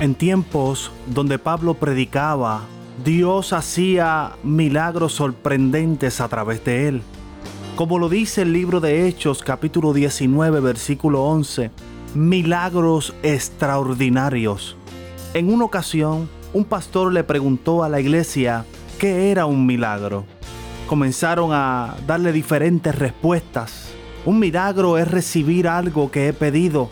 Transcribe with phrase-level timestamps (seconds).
[0.00, 2.62] En tiempos donde Pablo predicaba,
[3.04, 7.02] Dios hacía milagros sorprendentes a través de él.
[7.74, 11.72] Como lo dice el libro de Hechos capítulo 19 versículo 11,
[12.14, 14.76] milagros extraordinarios.
[15.34, 18.64] En una ocasión, un pastor le preguntó a la iglesia
[19.00, 20.26] qué era un milagro.
[20.86, 23.88] Comenzaron a darle diferentes respuestas.
[24.24, 26.88] Un milagro es recibir algo que he pedido.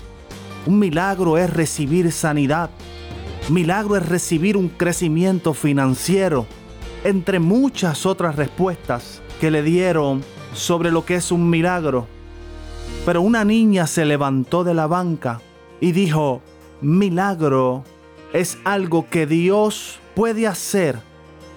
[0.67, 2.69] Un milagro es recibir sanidad.
[3.49, 6.47] Milagro es recibir un crecimiento financiero.
[7.05, 12.09] Entre muchas otras respuestas que le dieron sobre lo que es un milagro.
[13.05, 15.41] Pero una niña se levantó de la banca
[15.81, 16.43] y dijo,
[16.81, 17.85] milagro
[18.33, 20.99] es algo que Dios puede hacer,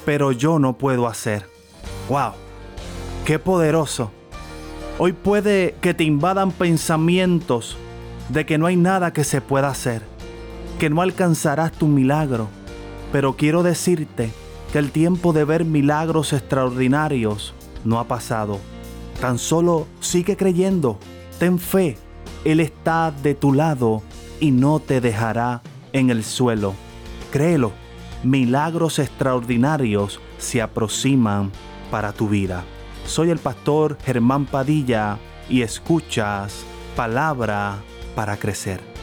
[0.06, 1.48] pero yo no puedo hacer.
[2.08, 2.34] ¡Wow!
[3.26, 4.12] ¡Qué poderoso!
[5.00, 7.78] Hoy puede que te invadan pensamientos
[8.28, 10.04] de que no hay nada que se pueda hacer,
[10.80, 12.48] que no alcanzarás tu milagro,
[13.12, 14.32] pero quiero decirte
[14.72, 18.60] que el tiempo de ver milagros extraordinarios no ha pasado.
[19.20, 20.98] Tan solo sigue creyendo,
[21.38, 21.98] ten fe,
[22.46, 24.02] Él está de tu lado
[24.40, 26.74] y no te dejará en el suelo.
[27.30, 27.74] Créelo,
[28.24, 31.52] milagros extraordinarios se aproximan
[31.92, 32.64] para tu vida.
[33.06, 35.18] Soy el pastor Germán Padilla
[35.50, 36.64] y escuchas
[36.96, 37.80] palabra
[38.16, 38.99] para crecer.